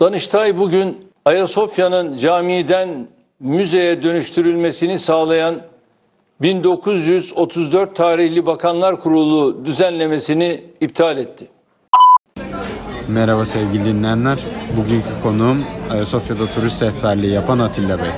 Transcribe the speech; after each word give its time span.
Danıştay 0.00 0.58
bugün 0.58 1.08
Ayasofya'nın 1.24 2.18
camiden 2.18 3.08
müzeye 3.40 4.02
dönüştürülmesini 4.02 4.98
sağlayan 4.98 5.62
1934 6.42 7.96
tarihli 7.96 8.46
Bakanlar 8.46 9.00
Kurulu 9.00 9.64
düzenlemesini 9.64 10.64
iptal 10.80 11.18
etti. 11.18 11.46
Merhaba 13.08 13.46
sevgili 13.46 13.84
dinleyenler. 13.84 14.38
Bugünkü 14.76 15.22
konuğum 15.22 15.64
Ayasofya'da 15.90 16.46
turist 16.46 16.82
rehberliği 16.82 17.32
yapan 17.32 17.58
Atilla 17.58 17.98
Bey. 17.98 18.10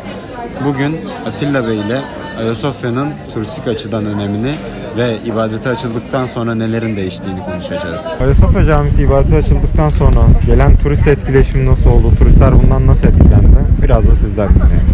Bugün 0.64 0.96
Atilla 1.26 1.68
Bey 1.68 1.78
ile 1.78 2.00
Ayasofya'nın 2.38 3.12
turistik 3.34 3.66
açıdan 3.68 4.06
önemini 4.06 4.54
ve 4.98 5.18
ibadete 5.26 5.68
açıldıktan 5.68 6.26
sonra 6.26 6.54
nelerin 6.54 6.96
değiştiğini 6.96 7.40
konuşacağız. 7.44 8.02
Ayasofya 8.20 8.64
Camisi 8.64 9.02
ibadete 9.02 9.36
açıldıktan 9.36 9.90
sonra 9.90 10.20
gelen 10.46 10.76
turist 10.76 11.08
etkileşimi 11.08 11.66
nasıl 11.66 11.90
oldu? 11.90 12.12
Turistler 12.18 12.62
bundan 12.62 12.86
nasıl 12.86 13.08
etkilendi? 13.08 13.56
Biraz 13.82 14.10
da 14.10 14.16
sizler 14.16 14.48
dinleyelim. 14.48 14.86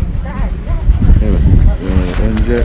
Evet. 1.24 1.40
Ee, 1.84 2.22
önce 2.28 2.62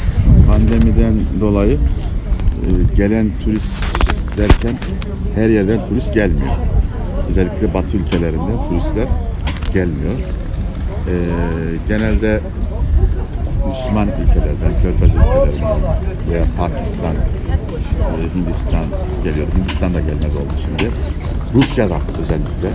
pandemiden 0.47 1.13
dolayı 1.39 1.73
e, 1.73 2.95
gelen 2.95 3.29
turist 3.43 3.85
derken 4.37 4.73
her 5.35 5.49
yerden 5.49 5.87
turist 5.87 6.13
gelmiyor. 6.13 6.51
Özellikle 7.29 7.73
Batı 7.73 7.97
ülkelerinden 7.97 8.69
turistler 8.69 9.07
gelmiyor. 9.73 10.13
Ee, 11.07 11.13
genelde 11.87 12.39
Müslüman 13.69 14.07
ülkelerden, 14.07 14.81
Körfez 14.81 15.09
ülkelerinden 15.09 15.79
veya 16.31 16.45
Pakistan, 16.57 17.15
e, 17.15 18.21
Hindistan 18.35 18.85
geliyor. 19.23 19.47
Hindistan 19.57 19.93
da 19.93 19.99
gelmez 19.99 20.35
oldu 20.35 20.53
şimdi. 20.65 20.91
Rusya'dan 21.53 22.01
özellikle 22.21 22.69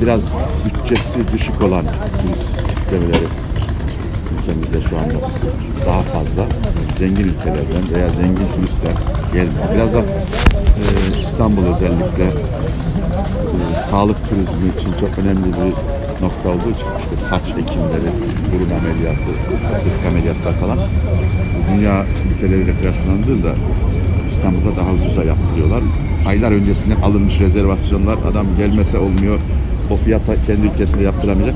biraz 0.00 0.22
bütçesi 0.64 1.32
düşük 1.32 1.62
olan 1.62 1.84
turist 2.22 2.56
kitlemeleri 2.66 3.26
ülkemizde 4.32 4.88
şu 4.88 4.98
anda 4.98 5.14
daha 5.86 6.02
fazla 6.02 6.46
zengin 6.98 7.24
ülkelerden 7.24 7.94
veya 7.94 8.08
zengin 8.08 8.48
turistler 8.56 8.94
gelmiyor. 9.32 9.74
Biraz 9.74 9.92
da 9.92 9.98
e, 9.98 11.18
İstanbul 11.20 11.62
özellikle 11.62 12.24
e, 12.24 13.90
sağlık 13.90 14.28
turizmi 14.28 14.68
için 14.78 14.92
çok 15.00 15.18
önemli 15.18 15.44
bir 15.44 16.01
nokta 16.22 16.48
olduğu 16.48 16.70
için 16.76 16.88
işte 17.02 17.26
saç 17.30 17.42
ekimleri, 17.62 18.10
burun 18.52 18.70
ameliyatı, 18.78 19.32
estetik 19.72 20.06
ameliyatlar 20.08 20.52
falan 20.52 20.78
dünya 21.74 22.04
ülkeleriyle 22.30 22.72
kıyaslandığında 22.78 23.54
İstanbul'da 24.30 24.76
daha 24.76 24.92
ucuza 24.92 25.24
yaptırıyorlar. 25.24 25.82
Aylar 26.26 26.52
öncesinden 26.52 27.00
alınmış 27.00 27.40
rezervasyonlar 27.40 28.18
adam 28.30 28.46
gelmese 28.58 28.98
olmuyor. 28.98 29.38
O 29.90 29.96
fiyata 29.96 30.34
kendi 30.46 30.66
ülkesinde 30.66 31.02
yaptıramayacak. 31.02 31.54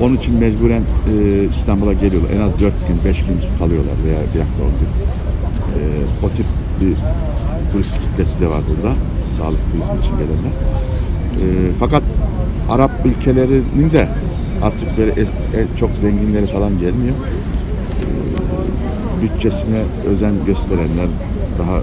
Onun 0.00 0.16
için 0.16 0.34
mecburen 0.34 0.82
e, 0.82 1.44
İstanbul'a 1.54 1.92
geliyorlar. 1.92 2.30
En 2.36 2.40
az 2.40 2.60
4 2.60 2.60
gün, 2.88 2.98
5 3.04 3.18
gün 3.18 3.40
kalıyorlar 3.58 3.94
veya 4.04 4.18
bir 4.34 4.40
hafta 4.40 4.62
10 4.62 4.70
gün. 4.80 4.90
E, 5.76 5.82
o 6.26 6.28
tip 6.28 6.46
bir 6.80 6.96
turist 7.72 8.00
kitlesi 8.00 8.40
de 8.40 8.48
var 8.48 8.60
burada. 8.68 8.94
Sağlık 9.38 9.60
turizmi 9.72 10.00
için 10.00 10.14
gelenler. 10.18 10.52
E, 11.42 11.72
fakat 11.80 12.02
Arap 12.70 12.90
ülkelerinin 13.04 13.90
de 13.90 14.08
artık 14.62 14.98
böyle 14.98 15.10
e- 15.10 15.60
e- 15.60 15.66
çok 15.78 15.96
zenginleri 15.96 16.46
falan 16.46 16.78
gelmiyor. 16.78 17.14
E, 18.00 19.22
bütçesine 19.22 19.82
özen 20.06 20.32
gösterenler 20.46 21.08
daha 21.58 21.76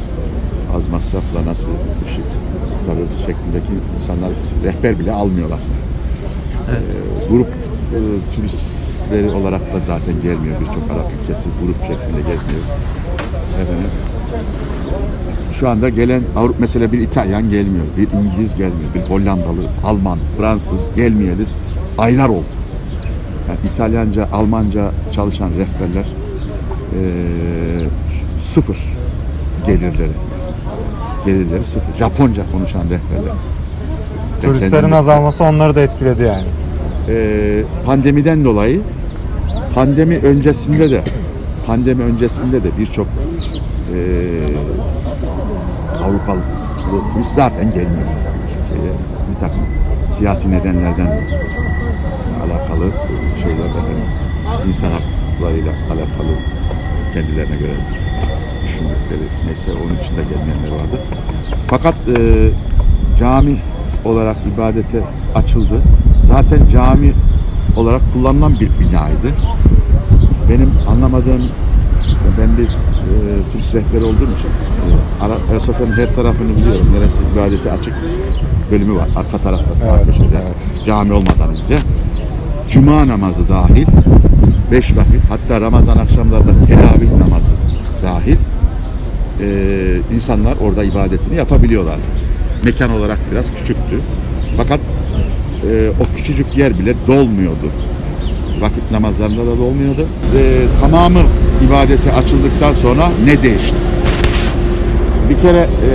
az 0.77 0.87
masrafla 0.91 1.45
nasıl 1.45 1.71
bu 1.71 2.09
şey 2.09 2.23
tutarız 2.79 3.09
şeklindeki 3.17 3.73
insanlar 4.01 4.31
rehber 4.63 4.99
bile 4.99 5.11
almıyorlar. 5.11 5.59
E, 5.59 6.75
grup 7.29 7.47
e, 7.47 7.99
turistleri 8.35 9.31
olarak 9.31 9.61
da 9.61 9.79
zaten 9.87 10.13
gelmiyor 10.23 10.59
birçok 10.61 10.91
Arap 10.93 11.11
ülkesi 11.21 11.45
grup 11.63 11.81
şeklinde 11.81 12.21
gezmiyor. 12.21 12.65
Efendim, 13.61 13.89
şu 15.59 15.69
anda 15.69 15.89
gelen 15.89 16.21
Avrupa 16.37 16.57
mesela 16.59 16.91
bir 16.91 16.99
İtalyan 16.99 17.49
gelmiyor, 17.49 17.85
bir 17.97 18.07
İngiliz 18.19 18.55
gelmiyor, 18.55 18.89
bir 18.95 19.01
Hollandalı, 19.01 19.65
Alman, 19.83 20.17
Fransız 20.37 20.95
gelmeyeli 20.95 21.43
aylar 21.97 22.29
oldu. 22.29 22.43
Yani 23.49 23.59
İtalyanca, 23.73 24.27
Almanca 24.33 24.91
çalışan 25.15 25.49
rehberler 25.49 26.05
eee, 26.93 27.87
sıfır 28.39 28.77
gelirleri. 29.65 30.11
Gelirleri 31.25 31.63
sıfır. 31.65 31.97
Japonca 31.99 32.43
konuşan 32.51 32.81
rehberler. 32.83 33.33
Turistlerin 34.41 34.91
azalması 34.91 35.43
onları 35.43 35.75
da 35.75 35.81
etkiledi 35.81 36.23
yani. 36.23 36.45
e, 37.09 37.63
pandemiden 37.85 38.45
dolayı 38.45 38.81
pandemi 39.75 40.17
öncesinde 40.17 40.91
de 40.91 41.01
pandemi 41.67 42.03
öncesinde 42.03 42.63
de 42.63 42.67
birçok 42.79 43.07
e, 43.93 43.99
Avrupalı 46.03 46.39
turist 47.13 47.35
zaten 47.35 47.65
gelmiyor 47.65 48.07
Türkiye'ye. 48.47 48.93
Bir 49.29 49.39
takım 49.39 49.63
siyasi 50.17 50.51
nedenlerden 50.51 51.07
alakalı 52.43 52.91
şeyler 53.43 53.65
efendim 53.65 53.97
insan 54.67 54.91
haklarıyla 54.91 55.71
alakalı 55.71 56.33
kendilerine 57.13 57.55
göre 57.55 57.73
düşündükleri 58.65 59.27
neyse 59.45 59.71
onun 59.71 59.97
için 60.03 60.17
de 60.17 60.21
gelmeyenler 60.23 60.71
vardı. 60.71 61.01
Fakat 61.67 61.95
e, 62.17 62.49
cami 63.19 63.57
olarak 64.05 64.37
ibadete 64.55 65.01
açıldı. 65.35 65.81
Zaten 66.27 66.67
cami 66.67 67.13
olarak 67.75 68.01
kullanılan 68.13 68.53
bir 68.59 68.69
binaydı. 68.79 69.29
Benim 70.49 70.71
anlamadığım 70.89 71.41
ben 72.41 72.57
bir 72.57 72.63
e, 72.63 72.69
turist 73.51 73.75
rehberi 73.75 74.03
olduğum 74.03 74.29
için 74.39 74.49
e, 74.49 75.51
Ayasofya'nın 75.51 75.97
her 75.97 76.15
tarafını 76.15 76.57
biliyorum. 76.57 76.87
Neresi 76.93 77.17
ibadete 77.33 77.71
açık 77.71 77.93
bölümü 78.71 78.95
var. 78.95 79.07
Arka 79.15 79.37
tarafta 79.37 79.65
Evet, 79.85 80.21
evet. 80.33 80.85
Cami 80.85 81.13
olmadan 81.13 81.49
önce. 81.49 81.83
Cuma 82.69 83.07
namazı 83.07 83.49
dahil 83.49 83.85
beş 84.71 84.91
vakit 84.91 85.21
hatta 85.29 85.61
Ramazan 85.61 85.97
akşamlarda 85.97 86.65
teravih 86.67 87.11
namazı 87.11 87.51
dahil 88.03 88.35
e, 89.41 90.15
insanlar 90.15 90.57
orada 90.61 90.83
ibadetini 90.83 91.35
yapabiliyorlar. 91.35 91.97
Mekan 92.63 92.91
olarak 92.91 93.19
biraz 93.31 93.47
küçüktü. 93.53 93.99
Fakat 94.57 94.79
e, 95.69 95.89
o 95.99 96.17
küçücük 96.17 96.57
yer 96.57 96.79
bile 96.79 96.93
dolmuyordu. 97.07 97.71
Vakit 98.61 98.91
namazlarında 98.91 99.41
da 99.41 99.57
dolmuyordu. 99.57 100.01
E, 100.37 100.41
tamamı 100.81 101.19
ibadete 101.67 102.13
açıldıktan 102.13 102.73
sonra 102.73 103.09
ne 103.25 103.43
değişti? 103.43 103.75
Bir 105.29 105.41
kere 105.41 105.59
e, 105.59 105.91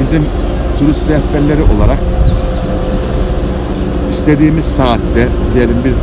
bizim 0.00 0.22
turist 0.78 1.10
rehberleri 1.10 1.62
olarak 1.76 1.98
istediğimiz 4.10 4.64
saatte 4.64 5.28
diyelim 5.54 5.76
bir 5.84 5.94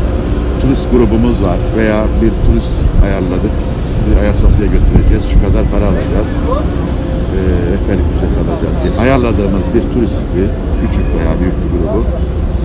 turist 0.61 0.91
grubumuz 0.91 1.43
var 1.43 1.57
veya 1.77 2.05
bir 2.21 2.31
turist 2.45 2.75
ayarladık. 3.05 3.53
Sizi 3.95 4.19
Ayasofya'ya 4.19 4.71
götüreceğiz. 4.77 5.23
Şu 5.33 5.37
kadar 5.45 5.63
para 5.73 5.85
alacağız. 5.91 6.29
E, 7.37 7.39
rehberlik 7.71 8.07
ücret 8.13 8.35
alacağız 8.41 8.75
diye 8.81 8.91
ayarladığımız 9.03 9.65
bir 9.75 9.83
turisti 9.93 10.41
küçük 10.81 11.05
veya 11.15 11.31
büyük 11.39 11.57
bir 11.61 11.69
grubu 11.73 12.03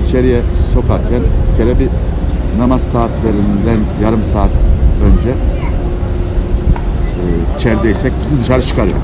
içeriye 0.06 0.40
sokarken 0.74 1.22
bir 1.46 1.56
kere 1.58 1.78
bir 1.78 1.88
namaz 2.58 2.82
saatlerinden 2.82 3.80
yarım 4.02 4.22
saat 4.32 4.50
önce 5.04 5.30
e, 7.20 7.24
içerideysek 7.58 8.12
bizi 8.24 8.40
dışarı 8.40 8.62
çıkarıyor. 8.62 8.98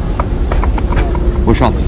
Boşaltın. 1.46 1.84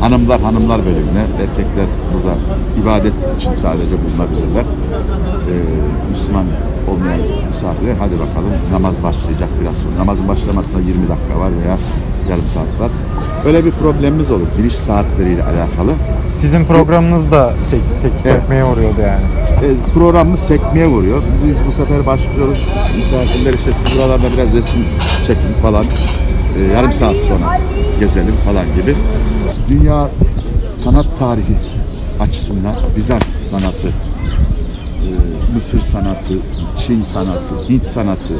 Hanımlar 0.00 0.40
hanımlar 0.40 0.80
bölümüne, 0.86 1.24
erkekler 1.42 1.86
burada 2.14 2.34
ibadet 2.82 3.12
için 3.36 3.54
sadece 3.54 3.94
bulunabilirler. 4.04 4.62
Ee, 4.62 5.54
Müslüman 6.10 6.44
olmayan 6.90 7.20
misafirler 7.48 7.94
hadi 7.98 8.14
bakalım 8.14 8.52
namaz 8.72 8.94
başlayacak 9.02 9.48
biraz 9.60 9.76
sonra. 9.76 9.96
Namazın 9.98 10.28
başlamasına 10.28 10.80
20 10.80 11.08
dakika 11.08 11.40
var 11.40 11.50
veya 11.64 11.78
yarım 12.30 12.44
saat 12.54 12.80
var. 12.80 12.90
Böyle 13.44 13.64
bir 13.64 13.70
problemimiz 13.70 14.30
olur 14.30 14.46
giriş 14.56 14.74
saatleriyle 14.74 15.42
alakalı. 15.42 15.92
Sizin 16.34 16.64
programınız 16.64 17.32
da 17.32 17.52
sek, 17.60 17.80
sek, 17.94 18.12
Evet. 18.12 18.40
sekmeye 18.40 18.64
uğruyordu 18.64 19.00
yani. 19.00 19.22
E, 19.64 19.68
programımız 19.94 20.40
sekmeye 20.40 20.86
vuruyor. 20.86 21.22
Biz 21.46 21.56
bu 21.66 21.72
sefer 21.72 22.06
başlıyoruz. 22.06 22.66
Misafirler 22.96 23.54
işte 23.54 23.70
siz 23.72 23.98
buralarda 23.98 24.26
biraz 24.36 24.48
resim 24.54 24.84
çekin 25.26 25.62
falan. 25.62 25.84
E, 26.58 26.74
yarım 26.74 26.92
saat 26.92 27.16
sonra 27.28 27.60
gezelim 28.00 28.34
falan 28.46 28.64
gibi. 28.76 28.94
Dünya 29.68 30.08
sanat 30.84 31.06
tarihi 31.18 31.56
açısından 32.20 32.74
Bizans 32.96 33.22
sanatı, 33.50 33.88
Mısır 35.54 35.80
sanatı, 35.80 36.34
Çin 36.78 37.02
sanatı, 37.02 37.68
Hint 37.68 37.84
sanatı, 37.84 38.34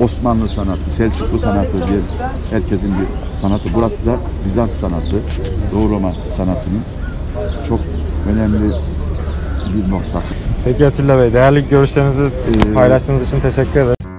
Osmanlı 0.00 0.48
sanatı, 0.48 0.90
Selçuklu 0.90 1.38
sanatı 1.38 1.72
diye 1.72 2.00
herkesin 2.50 2.90
bir 2.90 3.38
sanatı. 3.40 3.68
Burası 3.74 4.06
da 4.06 4.16
Bizans 4.46 4.70
sanatı, 4.70 5.16
Doğu 5.72 5.90
Roma 5.90 6.12
sanatının 6.36 6.82
çok 7.68 7.80
önemli 8.32 8.58
bir 9.74 9.90
noktası. 9.90 10.34
Peki 10.64 10.86
Atilla 10.86 11.18
Bey, 11.18 11.32
değerli 11.32 11.68
görüşlerinizi 11.68 12.30
paylaştığınız 12.74 13.22
için 13.22 13.40
teşekkür 13.40 13.80
ederim. 13.80 14.09